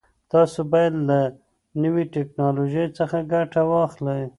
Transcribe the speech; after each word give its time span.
تاسو 0.31 0.59
باید 0.71 0.93
له 1.09 1.19
نوي 1.83 2.03
ټکنالوژۍ 2.15 2.85
څخه 2.99 3.17
ګټه 3.33 3.61
واخلئ. 3.71 4.23